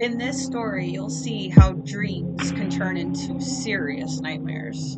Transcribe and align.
In 0.00 0.16
this 0.16 0.42
story, 0.42 0.88
you'll 0.88 1.10
see 1.10 1.50
how 1.50 1.72
dreams 1.72 2.52
can 2.52 2.70
turn 2.70 2.96
into 2.96 3.38
serious 3.38 4.18
nightmares. 4.20 4.96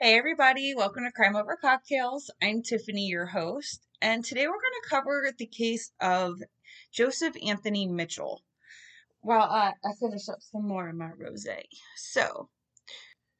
Hey, 0.00 0.18
everybody, 0.18 0.74
welcome 0.74 1.04
to 1.04 1.12
Crime 1.14 1.36
Over 1.36 1.56
Cocktails. 1.60 2.28
I'm 2.42 2.64
Tiffany, 2.64 3.06
your 3.06 3.26
host, 3.26 3.86
and 4.00 4.24
today 4.24 4.48
we're 4.48 4.54
going 4.54 4.82
to 4.82 4.90
cover 4.90 5.30
the 5.38 5.46
case 5.46 5.92
of 6.00 6.42
Joseph 6.92 7.36
Anthony 7.46 7.86
Mitchell. 7.86 8.42
While 9.24 9.42
uh, 9.42 9.72
I, 9.84 9.88
I 9.88 9.92
finish 10.00 10.28
up 10.28 10.42
some 10.42 10.66
more 10.66 10.88
of 10.88 10.96
my 10.96 11.12
rose. 11.12 11.46
So, 11.94 12.50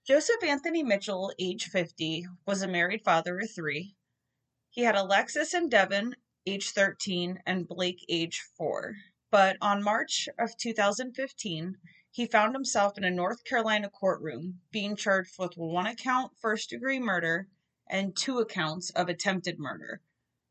Joseph 0.06 0.44
Anthony 0.44 0.84
Mitchell, 0.84 1.32
age 1.40 1.64
50, 1.64 2.24
was 2.46 2.62
a 2.62 2.68
married 2.68 3.02
father 3.02 3.40
of 3.40 3.50
three. 3.50 3.96
He 4.70 4.82
had 4.82 4.94
Alexis 4.94 5.52
and 5.52 5.68
Devin, 5.68 6.14
age 6.46 6.70
13, 6.70 7.42
and 7.44 7.66
Blake, 7.66 8.04
age 8.08 8.42
4. 8.56 8.94
But 9.32 9.56
on 9.60 9.82
March 9.82 10.28
of 10.38 10.56
2015, 10.56 11.78
he 12.12 12.26
found 12.26 12.54
himself 12.54 12.96
in 12.96 13.02
a 13.02 13.10
North 13.10 13.42
Carolina 13.42 13.90
courtroom 13.90 14.60
being 14.70 14.94
charged 14.94 15.36
with 15.36 15.56
one 15.56 15.88
account 15.88 16.38
first 16.40 16.70
degree 16.70 17.00
murder 17.00 17.48
and 17.90 18.16
two 18.16 18.38
accounts 18.38 18.90
of 18.90 19.08
attempted 19.08 19.58
murder 19.58 20.00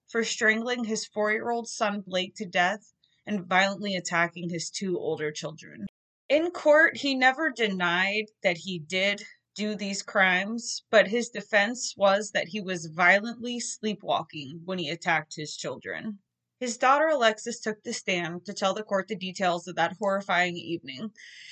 for 0.09 0.25
strangling 0.25 0.83
his 0.83 1.05
four 1.05 1.31
year 1.31 1.51
old 1.51 1.69
son 1.69 2.01
Blake 2.01 2.35
to 2.35 2.45
death 2.45 2.91
and 3.31 3.47
violently 3.47 3.95
attacking 3.95 4.49
his 4.49 4.69
two 4.69 4.97
older 4.99 5.31
children. 5.31 5.85
In 6.27 6.51
court, 6.51 6.97
he 6.97 7.15
never 7.15 7.49
denied 7.49 8.25
that 8.43 8.57
he 8.57 8.77
did 8.77 9.23
do 9.55 9.73
these 9.73 10.01
crimes, 10.01 10.83
but 10.91 11.07
his 11.07 11.29
defense 11.29 11.93
was 11.95 12.31
that 12.31 12.49
he 12.49 12.59
was 12.59 12.87
violently 12.87 13.57
sleepwalking 13.57 14.61
when 14.65 14.79
he 14.79 14.89
attacked 14.89 15.35
his 15.37 15.55
children. 15.55 16.19
His 16.59 16.77
daughter 16.77 17.07
Alexis 17.07 17.61
took 17.61 17.83
the 17.83 17.93
stand 17.93 18.45
to 18.45 18.53
tell 18.53 18.73
the 18.73 18.83
court 18.83 19.07
the 19.07 19.15
details 19.15 19.65
of 19.65 19.75
that 19.77 19.95
horrifying 19.97 20.57
evening. 20.57 21.11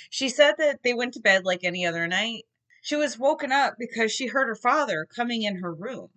She 0.09 0.27
said 0.27 0.55
that 0.58 0.83
they 0.83 0.93
went 0.93 1.14
to 1.14 1.21
bed 1.21 1.45
like 1.45 1.64
any 1.64 1.86
other 1.86 2.08
night. 2.08 2.43
She 2.81 2.97
was 2.97 3.17
woken 3.17 3.53
up 3.53 3.75
because 3.80 4.11
she 4.11 4.27
heard 4.27 4.49
her 4.49 4.55
father 4.55 5.08
coming 5.16 5.43
in 5.43 5.58
her 5.58 5.73
room. 5.73 6.09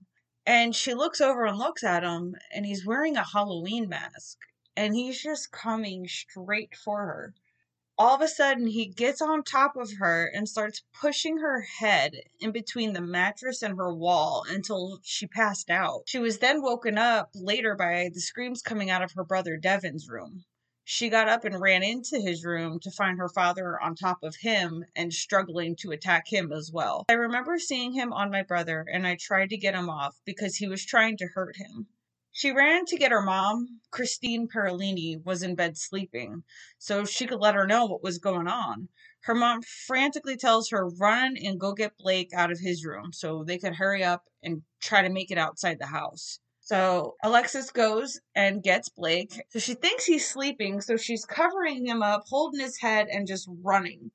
And 0.45 0.75
she 0.75 0.93
looks 0.93 1.21
over 1.21 1.45
and 1.45 1.57
looks 1.57 1.85
at 1.85 2.03
him, 2.03 2.35
and 2.53 2.67
he's 2.67 2.85
wearing 2.85 3.17
a 3.17 3.25
Halloween 3.25 3.89
mask. 3.89 4.39
And 4.77 4.95
he's 4.95 5.23
just 5.23 5.53
coming 5.53 6.07
straight 6.09 6.75
for 6.75 6.99
her 7.07 7.35
all 7.99 8.15
of 8.17 8.21
a 8.21 8.29
sudden 8.29 8.67
he 8.67 8.87
gets 8.87 9.21
on 9.21 9.45
top 9.45 9.77
of 9.77 9.99
her 9.99 10.25
and 10.25 10.49
starts 10.49 10.83
pushing 11.01 11.39
her 11.39 11.61
head 11.61 12.13
in 12.41 12.51
between 12.51 12.95
the 12.95 13.01
mattress 13.01 13.63
and 13.63 13.77
her 13.77 13.95
wall 13.95 14.45
until 14.49 14.99
she 15.03 15.27
passed 15.27 15.71
out. 15.71 16.03
She 16.07 16.19
was 16.19 16.39
then 16.39 16.63
woken 16.63 16.97
up 16.99 17.31
later 17.35 17.77
by 17.77 18.11
the 18.13 18.21
screams 18.21 18.63
coming 18.63 18.91
out 18.91 19.03
of 19.03 19.13
her 19.13 19.25
brother 19.25 19.57
Devin's 19.57 20.09
room. 20.09 20.45
She 20.85 21.11
got 21.11 21.29
up 21.29 21.45
and 21.45 21.61
ran 21.61 21.85
into 21.85 22.19
his 22.19 22.45
room 22.45 22.81
to 22.81 22.91
find 22.91 23.19
her 23.19 23.29
father 23.29 23.81
on 23.81 23.95
top 23.95 24.25
of 24.25 24.35
him 24.41 24.85
and 24.97 25.13
struggling 25.13 25.77
to 25.77 25.93
attack 25.93 26.25
him 26.27 26.51
as 26.51 26.73
well. 26.73 27.05
I 27.09 27.13
remember 27.13 27.59
seeing 27.59 27.93
him 27.93 28.13
on 28.13 28.33
my 28.33 28.43
brother 28.43 28.85
and 28.93 29.07
I 29.07 29.17
tried 29.21 29.51
to 29.51 29.57
get 29.57 29.77
him 29.77 29.89
off 29.89 30.17
because 30.25 30.57
he 30.57 30.67
was 30.67 30.85
trying 30.85 31.19
to 31.19 31.29
hurt 31.35 31.57
him. 31.57 31.87
She 32.35 32.51
ran 32.51 32.87
to 32.87 32.97
get 32.97 33.13
her 33.13 33.21
mom. 33.21 33.81
Christine 33.91 34.49
Perolini 34.49 35.23
was 35.23 35.43
in 35.43 35.55
bed 35.55 35.77
sleeping, 35.77 36.45
so 36.79 37.05
she 37.05 37.27
could 37.27 37.41
let 37.41 37.55
her 37.55 37.67
know 37.67 37.85
what 37.85 38.03
was 38.03 38.17
going 38.17 38.49
on. 38.49 38.89
Her 39.25 39.35
mom 39.35 39.61
frantically 39.61 40.39
tells 40.39 40.71
her, 40.71 40.89
run 40.89 41.37
and 41.37 41.61
go 41.61 41.75
get 41.75 41.99
Blake 41.99 42.33
out 42.33 42.51
of 42.51 42.59
his 42.59 42.87
room 42.87 43.13
so 43.13 43.45
they 43.45 43.59
could 43.59 43.75
hurry 43.75 44.03
up 44.03 44.31
and 44.43 44.63
try 44.81 45.03
to 45.03 45.11
make 45.11 45.31
it 45.31 45.37
outside 45.37 45.79
the 45.79 45.87
house. 45.87 46.41
So 46.61 47.17
Alexis 47.23 47.71
goes 47.71 48.19
and 48.35 48.63
gets 48.63 48.89
Blake. 48.89 49.43
So 49.51 49.59
she 49.59 49.75
thinks 49.75 50.07
he's 50.07 50.27
sleeping, 50.27 50.81
so 50.81 50.97
she's 50.97 51.27
covering 51.27 51.85
him 51.85 52.03
up, 52.03 52.25
holding 52.27 52.61
his 52.61 52.79
head, 52.81 53.09
and 53.09 53.27
just 53.27 53.47
running 53.63 54.11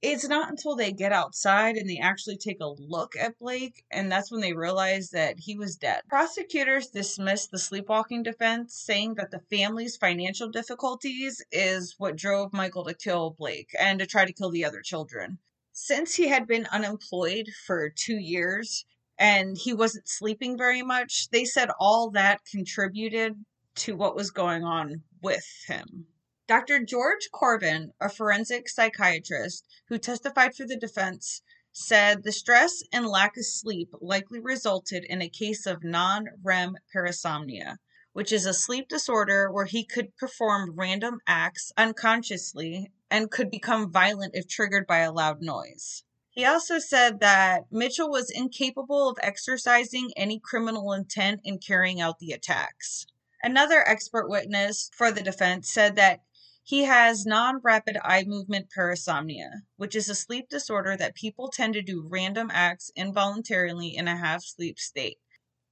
it's 0.00 0.28
not 0.28 0.48
until 0.48 0.76
they 0.76 0.92
get 0.92 1.12
outside 1.12 1.76
and 1.76 1.88
they 1.88 1.98
actually 1.98 2.36
take 2.36 2.60
a 2.60 2.74
look 2.78 3.16
at 3.16 3.38
Blake 3.38 3.84
and 3.90 4.10
that's 4.10 4.30
when 4.30 4.40
they 4.40 4.52
realize 4.52 5.10
that 5.10 5.38
he 5.38 5.56
was 5.56 5.76
dead. 5.76 6.02
Prosecutors 6.08 6.88
dismissed 6.88 7.50
the 7.50 7.58
sleepwalking 7.58 8.22
defense, 8.22 8.74
saying 8.74 9.14
that 9.14 9.30
the 9.30 9.40
family's 9.50 9.96
financial 9.96 10.48
difficulties 10.48 11.42
is 11.50 11.96
what 11.98 12.16
drove 12.16 12.52
Mitchell 12.52 12.84
to 12.84 12.94
kill 12.94 13.30
Blake 13.30 13.70
and 13.78 13.98
to 13.98 14.06
try 14.06 14.24
to 14.24 14.32
kill 14.32 14.50
the 14.50 14.64
other 14.64 14.82
children. 14.82 15.38
Since 15.72 16.14
he 16.14 16.28
had 16.28 16.46
been 16.46 16.66
unemployed 16.66 17.48
for 17.66 17.88
two 17.90 18.18
years 18.18 18.84
and 19.18 19.56
he 19.56 19.72
wasn't 19.72 20.08
sleeping 20.08 20.56
very 20.56 20.82
much, 20.82 21.28
they 21.30 21.44
said 21.44 21.70
all 21.80 22.10
that 22.10 22.44
contributed 22.44 23.34
to 23.76 23.96
what 23.96 24.16
was 24.16 24.30
going 24.30 24.64
on 24.64 25.02
with 25.22 25.46
him. 25.66 26.06
Dr. 26.48 26.82
George 26.82 27.28
Corvin, 27.30 27.92
a 28.00 28.08
forensic 28.08 28.70
psychiatrist 28.70 29.66
who 29.88 29.98
testified 29.98 30.54
for 30.54 30.64
the 30.64 30.78
defense, 30.78 31.42
said 31.72 32.22
the 32.22 32.32
stress 32.32 32.82
and 32.90 33.06
lack 33.06 33.36
of 33.36 33.44
sleep 33.44 33.90
likely 34.00 34.40
resulted 34.40 35.04
in 35.04 35.20
a 35.20 35.28
case 35.28 35.66
of 35.66 35.84
non 35.84 36.24
REM 36.42 36.78
parasomnia, 36.90 37.76
which 38.14 38.32
is 38.32 38.46
a 38.46 38.54
sleep 38.54 38.88
disorder 38.88 39.52
where 39.52 39.66
he 39.66 39.84
could 39.84 40.16
perform 40.16 40.72
random 40.74 41.20
acts 41.26 41.70
unconsciously 41.76 42.90
and 43.10 43.30
could 43.30 43.50
become 43.50 43.92
violent 43.92 44.34
if 44.34 44.48
triggered 44.48 44.86
by 44.86 45.00
a 45.00 45.12
loud 45.12 45.42
noise. 45.42 46.02
He 46.30 46.46
also 46.46 46.78
said 46.78 47.20
that 47.20 47.70
Mitchell 47.70 48.08
was 48.08 48.30
incapable 48.30 49.10
of 49.10 49.18
exercising 49.20 50.12
any 50.16 50.40
criminal 50.40 50.94
intent 50.94 51.42
in 51.44 51.58
carrying 51.58 52.00
out 52.00 52.20
the 52.20 52.32
attacks. 52.32 53.04
Another 53.42 53.86
expert 53.86 54.28
witness 54.30 54.90
for 54.94 55.12
the 55.12 55.22
defense 55.22 55.70
said 55.70 55.94
that 55.96 56.22
he 56.68 56.82
has 56.84 57.24
non 57.24 57.58
rapid 57.64 57.96
eye 58.04 58.24
movement 58.26 58.68
parasomnia, 58.76 59.62
which 59.78 59.96
is 59.96 60.10
a 60.10 60.14
sleep 60.14 60.50
disorder 60.50 60.98
that 60.98 61.14
people 61.14 61.48
tend 61.48 61.72
to 61.72 61.80
do 61.80 62.06
random 62.06 62.50
acts 62.52 62.90
involuntarily 62.94 63.96
in 63.96 64.06
a 64.06 64.18
half 64.18 64.42
sleep 64.44 64.78
state. 64.78 65.16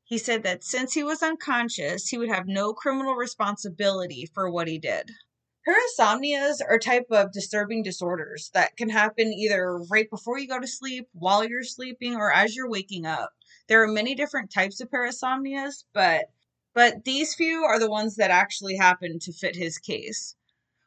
He 0.05 0.17
said 0.17 0.43
that 0.45 0.65
since 0.65 0.95
he 0.95 1.05
was 1.05 1.23
unconscious, 1.23 2.09
he 2.09 2.17
would 2.17 2.31
have 2.31 2.47
no 2.47 2.73
criminal 2.73 3.15
responsibility 3.15 4.31
for 4.33 4.51
what 4.51 4.69
he 4.69 4.79
did. 4.79 5.11
Parasomnias 5.69 6.63
are 6.67 6.79
type 6.79 7.09
of 7.11 7.31
disturbing 7.31 7.83
disorders 7.83 8.49
that 8.55 8.75
can 8.79 8.89
happen 8.89 9.35
either 9.35 9.77
right 9.91 10.09
before 10.09 10.39
you 10.39 10.49
go 10.49 10.59
to 10.59 10.67
sleep, 10.67 11.11
while 11.13 11.45
you're 11.45 11.63
sleeping, 11.63 12.17
or 12.17 12.33
as 12.33 12.57
you're 12.57 12.71
waking 12.71 13.05
up. 13.05 13.35
There 13.69 13.83
are 13.83 13.87
many 13.87 14.15
different 14.15 14.51
types 14.51 14.81
of 14.81 14.89
parasomnias, 14.89 15.85
but 15.93 16.31
but 16.73 17.05
these 17.05 17.35
few 17.35 17.65
are 17.65 17.79
the 17.79 17.91
ones 17.91 18.17
that 18.17 18.31
actually 18.31 18.77
happen 18.77 19.19
to 19.19 19.33
fit 19.35 19.57
his 19.57 19.77
case. 19.77 20.35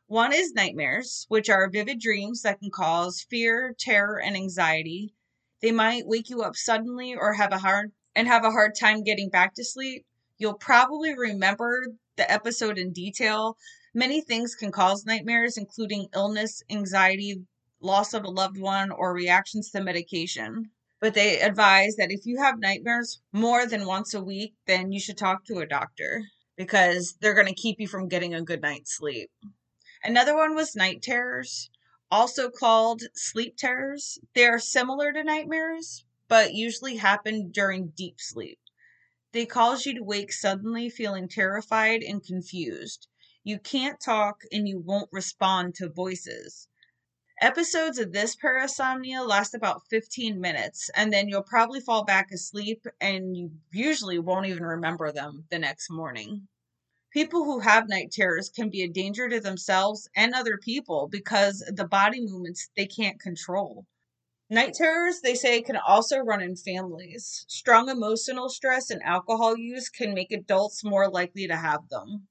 One 0.09 0.33
is 0.33 0.53
nightmares, 0.53 1.27
which 1.29 1.51
are 1.51 1.69
vivid 1.69 1.99
dreams 1.99 2.41
that 2.41 2.59
can 2.59 2.71
cause 2.71 3.21
fear, 3.29 3.75
terror, 3.77 4.19
and 4.19 4.35
anxiety. 4.35 5.13
They 5.61 5.71
might 5.71 6.07
wake 6.07 6.31
you 6.31 6.41
up 6.41 6.55
suddenly 6.55 7.13
or 7.13 7.33
have 7.33 7.53
a 7.53 7.59
hard 7.59 7.91
and 8.15 8.27
have 8.27 8.43
a 8.43 8.49
hard 8.49 8.73
time 8.73 9.03
getting 9.03 9.29
back 9.29 9.53
to 9.53 9.63
sleep. 9.63 10.07
You'll 10.39 10.55
probably 10.55 11.15
remember 11.15 11.89
the 12.15 12.29
episode 12.29 12.79
in 12.79 12.91
detail. 12.91 13.55
Many 13.93 14.21
things 14.21 14.55
can 14.55 14.71
cause 14.71 15.05
nightmares, 15.05 15.57
including 15.57 16.07
illness, 16.15 16.63
anxiety, 16.71 17.43
loss 17.79 18.15
of 18.15 18.23
a 18.23 18.31
loved 18.31 18.57
one, 18.57 18.89
or 18.89 19.13
reactions 19.13 19.69
to 19.69 19.83
medication. 19.83 20.71
But 20.99 21.13
they 21.13 21.39
advise 21.39 21.97
that 21.97 22.11
if 22.11 22.25
you 22.25 22.39
have 22.41 22.57
nightmares 22.57 23.21
more 23.31 23.67
than 23.67 23.85
once 23.85 24.15
a 24.15 24.23
week, 24.23 24.55
then 24.65 24.91
you 24.91 24.99
should 24.99 25.19
talk 25.19 25.45
to 25.45 25.59
a 25.59 25.67
doctor 25.67 26.23
because 26.57 27.15
they're 27.21 27.35
going 27.35 27.45
to 27.45 27.53
keep 27.53 27.79
you 27.79 27.87
from 27.87 28.07
getting 28.07 28.33
a 28.33 28.41
good 28.41 28.63
night's 28.63 28.97
sleep. 28.97 29.29
Another 30.01 30.33
one 30.33 30.55
was 30.55 30.77
night 30.77 31.01
terrors, 31.01 31.69
also 32.09 32.49
called 32.49 33.03
sleep 33.13 33.57
terrors. 33.57 34.17
They 34.33 34.45
are 34.45 34.57
similar 34.57 35.11
to 35.11 35.25
nightmares, 35.25 36.05
but 36.29 36.53
usually 36.53 36.95
happen 36.95 37.51
during 37.51 37.89
deep 37.89 38.21
sleep. 38.21 38.59
They 39.33 39.45
cause 39.45 39.85
you 39.85 39.93
to 39.95 40.03
wake 40.03 40.31
suddenly 40.31 40.89
feeling 40.89 41.27
terrified 41.27 42.01
and 42.01 42.23
confused. 42.23 43.09
You 43.43 43.59
can't 43.59 43.99
talk 43.99 44.43
and 44.53 44.69
you 44.69 44.79
won't 44.79 45.11
respond 45.11 45.75
to 45.75 45.89
voices. 45.89 46.69
Episodes 47.41 47.99
of 47.99 48.13
this 48.13 48.37
parasomnia 48.37 49.27
last 49.27 49.53
about 49.53 49.87
15 49.89 50.39
minutes, 50.39 50.89
and 50.95 51.11
then 51.11 51.27
you'll 51.27 51.43
probably 51.43 51.81
fall 51.81 52.05
back 52.05 52.31
asleep 52.31 52.85
and 53.01 53.35
you 53.35 53.51
usually 53.71 54.17
won't 54.17 54.45
even 54.45 54.63
remember 54.63 55.11
them 55.11 55.45
the 55.49 55.59
next 55.59 55.89
morning 55.89 56.47
people 57.11 57.43
who 57.43 57.59
have 57.59 57.89
night 57.89 58.11
terrors 58.11 58.49
can 58.49 58.69
be 58.69 58.83
a 58.83 58.87
danger 58.87 59.27
to 59.29 59.39
themselves 59.39 60.09
and 60.15 60.33
other 60.33 60.57
people 60.57 61.07
because 61.07 61.63
the 61.73 61.87
body 61.87 62.21
movements 62.21 62.69
they 62.75 62.85
can't 62.85 63.19
control. 63.19 63.85
Night 64.49 64.73
terrors, 64.73 65.21
they 65.21 65.35
say, 65.35 65.61
can 65.61 65.77
also 65.77 66.17
run 66.19 66.41
in 66.41 66.55
families. 66.55 67.45
Strong 67.47 67.87
emotional 67.87 68.49
stress 68.49 68.89
and 68.89 69.01
alcohol 69.03 69.55
use 69.55 69.89
can 69.89 70.13
make 70.13 70.31
adults 70.31 70.83
more 70.83 71.07
likely 71.07 71.47
to 71.47 71.55
have 71.55 71.87
them. 71.89 72.27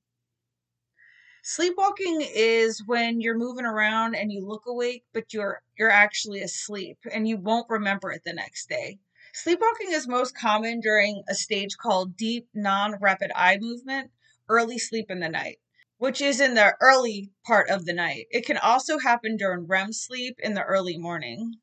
Sleepwalking 1.44 2.20
is 2.34 2.84
when 2.84 3.20
you're 3.20 3.38
moving 3.38 3.64
around 3.64 4.16
and 4.16 4.32
you 4.32 4.44
look 4.44 4.66
awake, 4.66 5.04
but 5.12 5.32
you're 5.32 5.62
you're 5.78 5.90
actually 5.90 6.40
asleep 6.40 6.98
and 7.12 7.28
you 7.28 7.36
won't 7.36 7.70
remember 7.70 8.10
it 8.10 8.22
the 8.25 8.32
next 8.32 8.69
day. 8.69 8.98
Sleepwalking 9.32 9.92
is 9.92 10.08
most 10.08 10.36
common 10.36 10.80
during 10.80 11.22
a 11.28 11.34
stage 11.34 11.76
called 11.76 12.16
deep 12.16 12.48
non-rapid 12.52 13.30
eye 13.34 13.58
movement, 13.60 14.10
early 14.48 14.78
sleep 14.78 15.10
in 15.10 15.20
the 15.20 15.28
night, 15.28 15.58
which 15.98 16.20
is 16.20 16.40
in 16.40 16.54
the 16.54 16.76
early 16.80 17.32
part 17.46 17.68
of 17.70 17.84
the 17.84 17.92
night. 17.92 18.26
It 18.30 18.46
can 18.46 18.58
also 18.58 18.98
happen 18.98 19.36
during 19.36 19.66
REM 19.66 19.92
sleep 19.92 20.36
in 20.40 20.54
the 20.54 20.64
early 20.64 20.96
morning. 20.96 21.60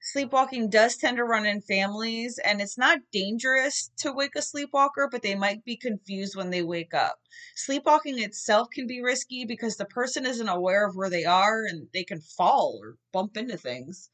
Sleepwalking 0.00 0.68
does 0.68 0.96
tend 0.96 1.18
to 1.18 1.24
run 1.24 1.46
in 1.46 1.60
families 1.60 2.38
and 2.44 2.60
it's 2.60 2.76
not 2.76 3.10
dangerous 3.12 3.92
to 3.98 4.12
wake 4.12 4.34
a 4.34 4.42
sleepwalker 4.42 5.08
but 5.08 5.22
they 5.22 5.36
might 5.36 5.64
be 5.64 5.76
confused 5.76 6.34
when 6.34 6.50
they 6.50 6.62
wake 6.62 6.92
up. 6.92 7.20
Sleepwalking 7.54 8.18
itself 8.18 8.68
can 8.72 8.88
be 8.88 9.00
risky 9.00 9.44
because 9.44 9.76
the 9.76 9.84
person 9.84 10.26
isn't 10.26 10.48
aware 10.48 10.84
of 10.86 10.96
where 10.96 11.08
they 11.08 11.24
are 11.24 11.64
and 11.64 11.88
they 11.94 12.02
can 12.02 12.20
fall 12.20 12.80
or 12.82 12.96
bump 13.12 13.36
into 13.36 13.56
things 13.56 14.10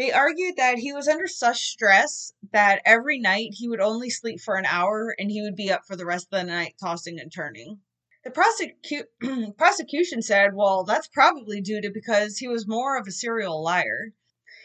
they 0.00 0.10
argued 0.10 0.56
that 0.56 0.78
he 0.78 0.92
was 0.92 1.06
under 1.06 1.28
such 1.28 1.68
stress 1.68 2.32
that 2.52 2.82
every 2.86 3.20
night 3.20 3.50
he 3.52 3.68
would 3.68 3.80
only 3.80 4.08
sleep 4.08 4.40
for 4.40 4.56
an 4.56 4.64
hour 4.64 5.14
and 5.18 5.30
he 5.30 5.42
would 5.42 5.54
be 5.54 5.70
up 5.70 5.82
for 5.86 5.94
the 5.94 6.06
rest 6.06 6.28
of 6.32 6.38
the 6.38 6.44
night 6.44 6.74
tossing 6.80 7.20
and 7.20 7.30
turning 7.30 7.78
the 8.22 8.30
prosecu- 8.30 9.56
prosecution 9.56 10.20
said, 10.20 10.54
well, 10.54 10.84
that's 10.84 11.08
probably 11.08 11.60
due 11.60 11.80
to 11.80 11.90
because 11.90 12.36
he 12.36 12.48
was 12.48 12.68
more 12.68 12.98
of 12.98 13.06
a 13.06 13.12
serial 13.12 13.62
liar. 13.62 14.12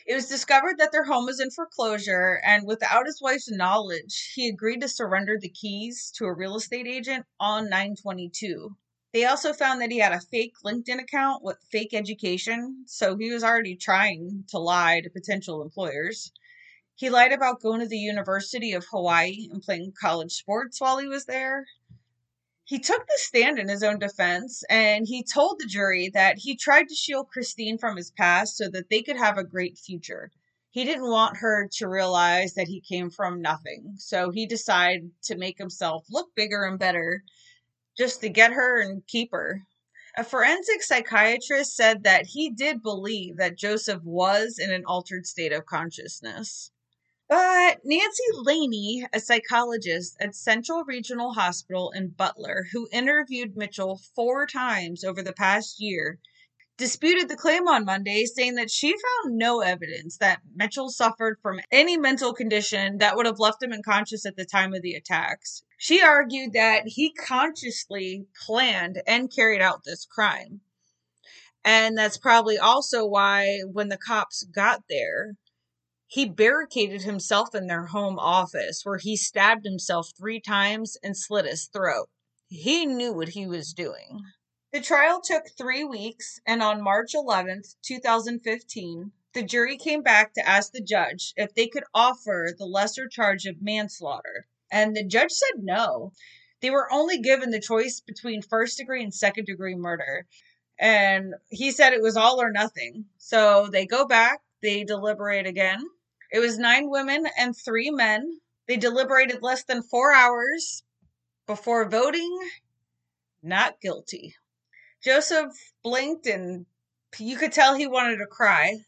It 0.06 0.14
was 0.14 0.28
discovered 0.28 0.78
that 0.78 0.92
their 0.92 1.06
home 1.06 1.26
was 1.26 1.40
in 1.40 1.52
foreclosure, 1.52 2.42
and 2.44 2.68
without 2.68 3.06
his 3.06 3.22
wife's 3.22 3.50
knowledge, 3.50 4.34
he 4.36 4.50
agreed 4.50 4.82
to 4.82 4.90
surrender 4.90 5.38
the 5.40 5.50
keys 5.50 6.12
to 6.18 6.26
a 6.26 6.34
real 6.34 6.58
estate 6.58 6.86
agent 6.86 7.26
on 7.40 7.70
922. 7.70 8.76
They 9.16 9.24
also 9.24 9.54
found 9.54 9.80
that 9.80 9.92
he 9.92 10.00
had 10.00 10.12
a 10.12 10.20
fake 10.20 10.56
LinkedIn 10.66 11.00
account 11.00 11.42
with 11.42 11.64
fake 11.72 11.94
education, 11.94 12.84
so 12.86 13.16
he 13.16 13.32
was 13.32 13.46
already 13.46 13.78
trying 13.78 14.44
to 14.50 14.60
lie 14.60 15.00
to 15.00 15.10
potential 15.10 15.62
employers. 15.62 16.34
He 16.96 17.10
lied 17.10 17.32
about 17.32 17.62
going 17.62 17.80
to 17.80 17.88
the 17.88 17.98
University 17.98 18.74
of 18.74 18.84
Hawaii 18.92 19.48
and 19.50 19.62
playing 19.62 19.94
college 19.98 20.34
sports 20.34 20.82
while 20.82 20.98
he 20.98 21.08
was 21.08 21.24
there 21.24 21.66
he 22.66 22.80
took 22.80 23.06
the 23.06 23.18
stand 23.18 23.60
in 23.60 23.70
his 23.70 23.84
own 23.84 24.00
defense 24.00 24.64
and 24.70 25.08
he 25.08 25.24
told 25.24 25.60
the 25.60 25.68
jury 25.68 26.10
that 26.10 26.40
he 26.40 26.58
tried 26.58 26.90
to 26.90 26.96
shield 26.96 27.30
Christine 27.30 27.78
from 27.78 27.96
his 27.96 28.12
past 28.12 28.58
so 28.58 28.68
that 28.70 28.90
they 28.90 29.04
could 29.04 29.18
have 29.18 29.38
a 29.38 29.44
great 29.44 29.78
future. 29.78 30.32
He 30.72 30.84
didn't 30.84 31.10
want 31.10 31.38
her 31.38 31.70
to 31.74 31.88
realize 31.88 32.56
that 32.56 32.68
he 32.68 32.82
came 32.82 33.12
from 33.12 33.42
nothing, 33.42 33.94
so 33.98 34.32
he 34.32 34.46
decided 34.46 35.12
to 35.24 35.38
make 35.38 35.58
himself 35.58 36.06
look 36.10 36.36
bigger 36.36 36.64
and 36.64 36.78
better 36.78 37.24
just 37.98 38.22
to 38.22 38.30
get 38.30 38.54
her 38.54 38.82
and 38.82 39.06
keep 39.08 39.32
her. 39.32 39.62
A 40.18 40.24
forensic 40.24 40.82
psychiatrist 40.82 41.76
said 41.76 42.04
that 42.04 42.28
he 42.28 42.50
did 42.50 42.82
believe 42.82 43.38
that 43.38 43.58
Joseph 43.58 44.02
was 44.04 44.58
in 44.58 44.72
an 44.72 44.86
altered 44.86 45.26
state 45.26 45.52
of 45.52 45.66
consciousness. 45.66 46.72
But 47.28 47.80
Nancy 47.84 48.24
Laney, 48.34 49.06
a 49.12 49.20
psychologist 49.20 50.16
at 50.22 50.36
Central 50.36 50.84
Regional 50.86 51.34
Hospital 51.34 51.92
in 51.92 52.12
Butner, 52.12 52.66
who 52.72 52.88
interviewed 52.94 53.58
Mitchell 53.58 54.00
four 54.16 54.46
times 54.46 55.04
over 55.04 55.22
the 55.22 55.34
past 55.34 55.82
year, 55.82 56.20
disputed 56.78 57.28
the 57.28 57.36
claim 57.36 57.68
on 57.68 57.84
Monday, 57.84 58.26
saying 58.26 58.56
that 58.56 58.72
she 58.72 58.92
found 58.92 59.38
no 59.38 59.62
evidence 59.62 60.18
that 60.20 60.42
Mitchell 60.56 60.90
suffered 60.90 61.40
from 61.42 61.60
any 61.72 61.98
mental 61.98 62.34
condition 62.34 63.00
that 63.00 63.18
would 63.18 63.26
have 63.26 63.40
left 63.40 63.64
him 63.64 63.74
unconscious 63.74 64.26
at 64.26 64.38
the 64.38 64.46
time 64.46 64.74
of 64.74 64.82
the 64.82 64.94
attacks. 64.94 65.64
She 65.88 66.02
argued 66.02 66.54
that 66.54 66.88
he 66.88 67.14
consciously 67.14 68.26
planned 68.44 69.04
and 69.06 69.32
carried 69.32 69.62
out 69.62 69.84
this 69.84 70.04
crime. 70.04 70.62
And 71.64 71.96
that's 71.96 72.18
probably 72.18 72.58
also 72.58 73.06
why, 73.06 73.60
when 73.72 73.90
the 73.90 73.98
cops 74.00 74.46
got 74.46 74.86
there, 74.90 75.36
he 76.08 76.28
barricaded 76.28 77.04
himself 77.04 77.54
in 77.54 77.68
their 77.68 77.86
home 77.86 78.18
office 78.18 78.82
where 78.84 78.98
he 78.98 79.16
stabbed 79.16 79.64
himself 79.64 80.10
three 80.18 80.42
times 80.42 80.98
and 81.04 81.16
slit 81.16 81.46
his 81.46 81.68
throat. 81.68 82.10
He 82.48 82.88
knew 82.88 83.14
what 83.14 83.30
he 83.30 83.46
was 83.46 83.72
doing. 83.72 84.24
The 84.74 84.82
trial 84.82 85.22
took 85.22 85.52
three 85.56 85.84
weeks, 85.84 86.40
and 86.48 86.64
on 86.64 86.82
March 86.82 87.12
11th, 87.14 87.76
2015, 87.84 89.12
the 89.36 89.44
jury 89.44 89.78
came 89.78 90.02
back 90.02 90.34
to 90.34 90.50
ask 90.50 90.72
the 90.72 90.82
judge 90.82 91.32
if 91.38 91.54
they 91.54 91.68
could 91.68 91.84
offer 91.94 92.56
the 92.58 92.66
lesser 92.66 93.08
charge 93.08 93.46
of 93.46 93.62
manslaughter. 93.62 94.48
And 94.72 94.96
the 94.96 95.04
judge 95.04 95.32
said 95.32 95.64
no. 95.64 96.12
They 96.62 96.70
were 96.70 96.92
only 96.92 97.20
given 97.20 97.52
the 97.52 97.60
choice 97.60 98.02
between 98.02 98.42
first 98.42 98.78
degree 98.78 99.04
and 99.04 99.14
second 99.14 99.46
degree 99.46 99.76
murder. 99.76 100.26
And 100.80 101.36
he 101.50 101.72
said 101.72 101.94
it 101.94 102.02
was 102.02 102.18
all 102.18 102.42
or 102.42 102.52
nothing. 102.52 103.06
So 103.18 103.70
they 103.72 103.86
go 103.86 104.06
back, 104.06 104.42
they 104.62 104.84
deliberate 104.84 105.46
again, 105.46 105.86
it 106.32 106.40
was 106.40 106.58
nine 106.58 106.90
women 106.90 107.28
and 107.38 107.56
three 107.56 107.92
men. 107.92 108.42
They 108.68 108.78
deliberated 108.78 109.44
less 109.44 109.64
than 109.64 109.84
four 109.84 110.12
hours 110.12 110.84
before 111.46 111.88
voting 111.88 112.50
not 113.44 113.80
guilty. 113.80 114.36
Joseph 115.04 115.54
blinked 115.84 116.26
and 116.26 116.66
you 117.20 117.38
could 117.38 117.52
tell 117.52 117.76
he 117.76 117.88
wanted 117.88 118.18
to 118.18 118.26
cry. 118.26 118.80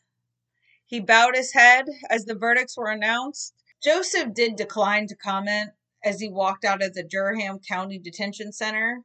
He 0.85 0.99
bowed 0.99 1.35
his 1.35 1.53
head 1.53 1.85
as 2.09 2.25
the 2.25 2.35
verdicts 2.35 2.75
were 2.75 2.89
announced. 2.89 3.53
Joseph 3.83 4.33
did 4.33 4.55
decline 4.55 5.07
to 5.07 5.15
comment 5.15 5.71
as 6.03 6.19
he 6.19 6.29
walked 6.29 6.65
out 6.65 6.83
of 6.83 6.93
the 6.93 7.03
Durham 7.03 7.59
County 7.59 7.99
Detention 7.99 8.51
Center. 8.51 9.03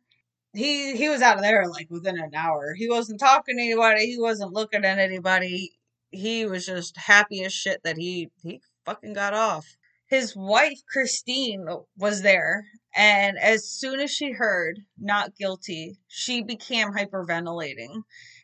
He 0.55 0.97
he 0.97 1.09
was 1.09 1.23
out 1.23 1.37
of 1.37 1.43
there 1.43 1.67
like 1.69 1.89
within 1.91 2.19
an 2.19 2.35
hour. 2.35 2.75
He 2.75 2.89
wasn't 2.89 3.21
talking 3.21 3.57
to 3.57 3.63
anybody. 3.63 4.07
He 4.07 4.21
wasn't 4.21 4.53
looking 4.53 4.85
at 4.85 4.99
anybody 4.99 5.79
he 6.13 6.45
was 6.45 6.67
just 6.67 6.97
happy 6.97 7.43
as 7.43 7.53
shit 7.53 7.83
that 7.83 7.97
he 7.97 8.31
he 8.43 8.61
fucking 8.85 9.15
got 9.15 9.35
off. 9.35 9.77
His 10.07 10.37
wife 10.37 10.79
Christine 10.87 11.67
was 11.97 12.21
there, 12.21 12.67
and 12.95 13.39
as 13.39 13.67
soon 13.67 13.99
as 13.99 14.11
she 14.11 14.33
heard 14.33 14.81
not 14.99 15.35
guilty, 15.37 15.99
she 16.07 16.43
became 16.43 16.93
hyperventilating, 16.93 18.03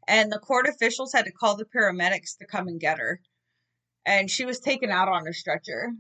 and 0.09 0.33
the 0.33 0.39
court 0.39 0.67
officials 0.67 1.13
had 1.13 1.27
to 1.27 1.33
call 1.33 1.57
the 1.57 1.67
paramedics 1.67 2.39
to 2.39 2.47
come 2.47 2.69
and 2.69 2.81
get 2.81 2.99
her. 2.99 3.21
And 4.07 4.31
she 4.31 4.47
was 4.47 4.61
taken 4.61 4.91
out 4.91 5.09
on 5.09 5.29
a 5.29 5.35
stretcher. 5.35 5.93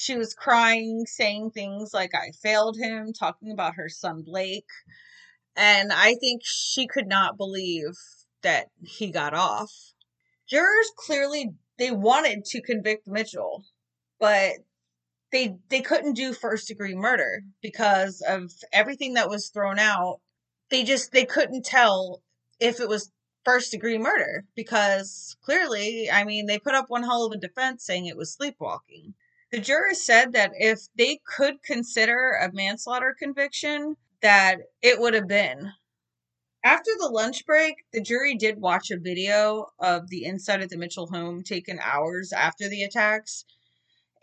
She 0.00 0.16
was 0.16 0.34
crying, 0.34 1.04
saying 1.06 1.50
things 1.50 1.92
like 1.92 2.14
I 2.14 2.30
failed 2.42 2.78
him, 2.78 3.12
talking 3.12 3.50
about 3.52 3.74
her 3.74 3.88
son 3.88 4.22
Blake. 4.22 4.64
And 5.54 5.92
I 5.92 6.14
think 6.14 6.42
she 6.44 6.86
could 6.86 7.06
not 7.06 7.36
believe 7.36 7.92
that 8.42 8.68
he 8.82 9.10
got 9.10 9.34
off 9.34 9.70
jurors 10.50 10.90
clearly 10.96 11.54
they 11.78 11.90
wanted 11.90 12.44
to 12.44 12.60
convict 12.60 13.06
Mitchell, 13.06 13.64
but 14.18 14.52
they 15.32 15.56
they 15.68 15.80
couldn't 15.80 16.14
do 16.14 16.32
first 16.32 16.68
degree 16.68 16.94
murder 16.94 17.42
because 17.62 18.22
of 18.26 18.50
everything 18.72 19.14
that 19.14 19.30
was 19.30 19.48
thrown 19.48 19.78
out. 19.78 20.20
They 20.70 20.82
just 20.82 21.12
they 21.12 21.24
couldn't 21.24 21.64
tell 21.64 22.20
if 22.58 22.80
it 22.80 22.88
was 22.88 23.12
first 23.44 23.70
degree 23.70 23.96
murder 23.96 24.44
because 24.54 25.36
clearly, 25.42 26.10
I 26.10 26.24
mean, 26.24 26.46
they 26.46 26.58
put 26.58 26.74
up 26.74 26.90
one 26.90 27.04
hell 27.04 27.24
of 27.24 27.32
a 27.32 27.38
defense 27.38 27.84
saying 27.84 28.06
it 28.06 28.16
was 28.16 28.32
sleepwalking. 28.34 29.14
The 29.52 29.60
jurors 29.60 30.04
said 30.04 30.32
that 30.32 30.52
if 30.54 30.80
they 30.96 31.20
could 31.36 31.62
consider 31.62 32.32
a 32.32 32.52
manslaughter 32.52 33.14
conviction, 33.18 33.96
that 34.22 34.58
it 34.82 35.00
would 35.00 35.14
have 35.14 35.28
been 35.28 35.72
after 36.62 36.90
the 36.98 37.08
lunch 37.08 37.46
break, 37.46 37.76
the 37.92 38.02
jury 38.02 38.34
did 38.34 38.60
watch 38.60 38.90
a 38.90 38.98
video 38.98 39.72
of 39.78 40.08
the 40.08 40.24
inside 40.26 40.60
of 40.62 40.68
the 40.68 40.76
Mitchell 40.76 41.06
home 41.06 41.42
taken 41.42 41.78
hours 41.80 42.32
after 42.34 42.68
the 42.68 42.82
attacks. 42.82 43.46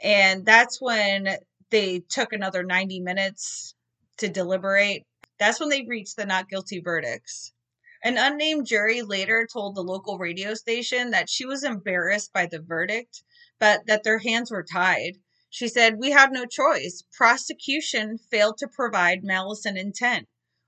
And 0.04 0.46
that's 0.46 0.80
when 0.80 1.38
they 1.72 2.00
took 2.00 2.34
another 2.34 2.64
90 2.64 3.00
minutes 3.00 3.74
to 4.18 4.30
deliberate. 4.30 5.06
That's 5.40 5.60
when 5.60 5.70
they 5.70 5.84
reached 5.88 6.16
the 6.16 6.28
not 6.28 6.48
guilty 6.48 6.80
verdicts. 6.80 7.54
An 8.04 8.20
unnamed 8.20 8.68
jury 8.68 9.02
later 9.02 9.48
told 9.52 9.74
the 9.74 9.82
local 9.82 10.20
radio 10.20 10.54
station 10.54 11.10
that 11.12 11.30
she 11.30 11.46
was 11.46 11.64
embarrassed 11.64 12.32
by 12.32 12.46
the 12.46 12.60
verdict, 12.60 13.24
but 13.60 13.86
that 13.88 14.04
their 14.04 14.20
hands 14.20 14.52
were 14.52 14.64
tied. 14.64 15.14
She 15.50 15.68
said, 15.68 15.98
We 15.98 16.12
had 16.12 16.32
no 16.32 16.46
choice. 16.46 17.04
Prosecution 17.16 18.18
failed 18.18 18.58
to 18.60 18.68
provide 18.68 19.24
malice 19.24 19.66
and 19.66 19.78
intent 19.78 20.28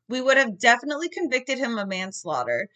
we 0.10 0.19
would 0.19 0.38
have 0.38 0.60
definitely 0.60 1.08
convicted 1.08 1.60
him 1.60 1.77
of 1.77 1.88
manslaughter. 1.88 2.67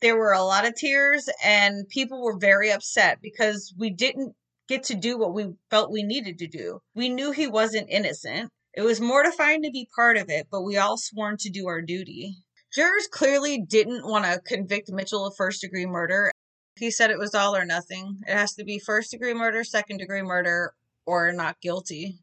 There 0.00 0.16
were 0.16 0.32
a 0.32 0.42
lot 0.44 0.66
of 0.66 0.76
tears, 0.76 1.28
and 1.42 1.88
people 1.88 2.22
were 2.22 2.38
very 2.38 2.70
upset 2.70 3.18
because 3.20 3.74
we 3.76 3.90
didn't 3.90 4.34
get 4.68 4.84
to 4.84 4.94
do 4.94 5.18
what 5.18 5.34
we 5.34 5.54
felt 5.70 5.90
we 5.90 6.04
needed 6.04 6.38
to 6.38 6.46
do. 6.46 6.80
We 6.94 7.08
knew 7.08 7.32
he 7.32 7.46
wasn't 7.48 7.90
innocent. 7.90 8.50
It 8.74 8.82
was 8.82 9.00
mortifying 9.00 9.62
to 9.62 9.70
be 9.70 9.88
part 9.94 10.16
of 10.16 10.30
it, 10.30 10.46
but 10.50 10.62
we 10.62 10.76
all 10.76 10.96
sworn 10.96 11.36
to 11.38 11.50
do 11.50 11.66
our 11.66 11.82
duty. 11.82 12.36
Jurors 12.72 13.08
clearly 13.10 13.60
didn't 13.60 14.06
want 14.06 14.24
to 14.24 14.40
convict 14.40 14.90
Mitchell 14.90 15.26
of 15.26 15.34
first 15.36 15.60
degree 15.60 15.86
murder. 15.86 16.30
He 16.76 16.90
said 16.90 17.12
it 17.12 17.18
was 17.18 17.36
all 17.36 17.54
or 17.54 17.64
nothing. 17.64 18.24
It 18.26 18.36
has 18.36 18.54
to 18.54 18.64
be 18.64 18.80
first 18.80 19.12
degree 19.12 19.32
murder, 19.32 19.62
second 19.62 19.98
degree 19.98 20.22
murder, 20.22 20.74
or 21.06 21.32
not 21.32 21.60
guilty. 21.60 22.18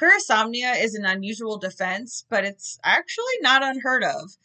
Parasomnia 0.00 0.82
is 0.82 0.94
an 0.94 1.04
unusual 1.04 1.58
defense, 1.58 2.24
but 2.30 2.44
it's 2.44 2.78
actually 2.82 3.38
not 3.40 3.62
unheard 3.62 4.02
of. 4.02 4.38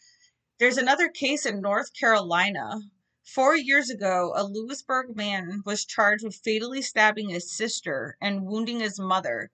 There's 0.58 0.76
another 0.76 1.08
case 1.08 1.46
in 1.46 1.62
North 1.62 1.94
Carolina. 1.94 2.82
Four 3.24 3.56
years 3.56 3.88
ago, 3.88 4.34
a 4.36 4.44
Louisburg 4.44 5.16
man 5.16 5.62
was 5.64 5.86
charged 5.86 6.22
with 6.22 6.36
fatally 6.36 6.82
stabbing 6.82 7.30
his 7.30 7.50
sister 7.50 8.18
and 8.20 8.44
wounding 8.44 8.80
his 8.80 9.00
mother, 9.00 9.50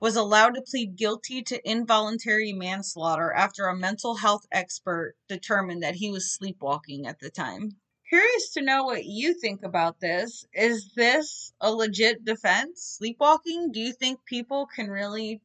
was 0.00 0.16
allowed 0.16 0.56
to 0.56 0.62
plead 0.62 0.96
guilty 0.96 1.42
to 1.42 1.68
involuntary 1.68 2.52
manslaughter 2.52 3.32
after 3.32 3.66
a 3.66 3.76
mental 3.76 4.16
health 4.16 4.46
expert 4.50 5.14
determined 5.28 5.82
that 5.84 5.94
he 5.94 6.10
was 6.10 6.34
sleepwalking 6.34 7.06
at 7.06 7.20
the 7.20 7.30
time. 7.30 7.80
Curious 8.08 8.54
to 8.54 8.62
know 8.62 8.84
what 8.84 9.04
you 9.04 9.34
think 9.34 9.62
about 9.62 10.00
this. 10.00 10.46
Is 10.54 10.92
this 10.96 11.52
a 11.60 11.70
legit 11.70 12.24
defense? 12.24 12.98
Sleepwalking? 12.98 13.70
Do 13.70 13.80
you 13.80 13.92
think 13.92 14.24
people 14.24 14.66
can 14.66 14.88
really 14.88 15.42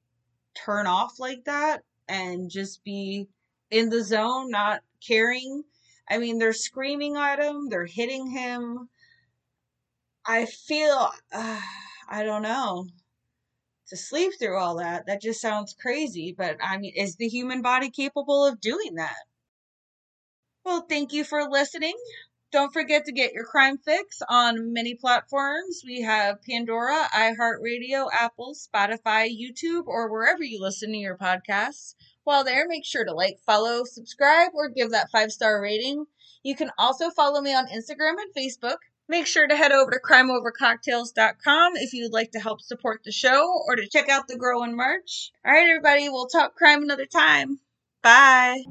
turn 0.56 0.88
off 0.88 1.20
like 1.20 1.44
that 1.44 1.84
and 2.08 2.50
just 2.50 2.82
be 2.86 3.28
in 3.70 3.90
the 3.90 4.02
zone, 4.02 4.50
not 4.50 4.82
caring? 5.06 5.66
I 6.10 6.20
mean, 6.20 6.38
they're 6.40 6.54
screaming 6.54 7.18
at 7.18 7.40
him, 7.40 7.68
they're 7.68 7.86
hitting 7.86 8.28
him. 8.30 8.88
I 10.26 10.46
feel, 10.46 11.12
uh, 11.34 11.60
I 12.08 12.24
don't 12.24 12.44
know, 12.44 12.88
to 13.88 13.98
sleep 13.98 14.34
through 14.40 14.58
all 14.58 14.78
that, 14.78 15.06
that 15.08 15.22
just 15.22 15.42
sounds 15.42 15.74
crazy. 15.74 16.34
But 16.38 16.58
I 16.62 16.78
mean, 16.78 16.94
is 16.96 17.18
the 17.18 17.28
human 17.28 17.62
body 17.62 17.90
capable 17.90 18.46
of 18.46 18.62
doing 18.62 18.96
that? 18.96 19.26
Well, 20.64 20.86
thank 20.88 21.12
you 21.12 21.26
for 21.26 21.50
listening. 21.50 21.98
Don't 22.54 22.72
forget 22.72 23.06
to 23.06 23.12
get 23.12 23.34
your 23.34 23.46
crime 23.46 23.80
fix 23.80 24.22
on 24.30 24.74
many 24.74 24.94
platforms. 24.94 25.82
We 25.84 26.04
have 26.04 26.44
Pandora, 26.44 27.08
iHeartRadio, 27.12 28.10
Apple, 28.14 28.54
Spotify, 28.54 29.28
YouTube, 29.28 29.88
or 29.88 30.12
wherever 30.12 30.44
you 30.44 30.62
listen 30.62 30.92
to 30.92 30.98
your 30.98 31.18
podcasts. 31.18 31.96
While 32.26 32.44
there, 32.44 32.68
make 32.68 32.86
sure 32.86 33.06
to 33.06 33.12
like, 33.12 33.40
follow, 33.44 33.86
subscribe, 33.86 34.52
or 34.54 34.70
give 34.70 34.92
that 34.92 35.10
five 35.10 35.32
star 35.32 35.60
rating. 35.64 36.06
You 36.44 36.56
can 36.56 36.70
also 36.78 37.10
follow 37.10 37.42
me 37.42 37.56
on 37.56 37.66
Instagram 37.70 38.18
and 38.22 38.36
Facebook. 38.38 38.78
Make 39.10 39.26
sure 39.26 39.48
to 39.48 39.58
head 39.58 39.72
over 39.72 39.90
to 39.90 40.00
crimeovercocktails.com 40.00 41.74
if 41.78 41.92
you'd 41.92 42.14
like 42.14 42.34
to 42.34 42.40
help 42.40 42.62
support 42.62 43.02
the 43.04 43.12
show 43.12 43.64
or 43.68 43.76
to 43.78 43.88
check 43.88 44.10
out 44.10 44.28
the 44.28 44.38
growing 44.38 44.76
merch. 44.76 45.32
All 45.44 45.52
right, 45.52 45.68
everybody, 45.68 46.08
we'll 46.08 46.28
talk 46.28 46.54
crime 46.56 46.84
another 46.84 47.08
time. 47.08 47.60
Bye. 48.04 48.64